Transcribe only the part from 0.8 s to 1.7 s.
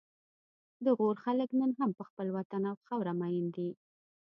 د غور خلک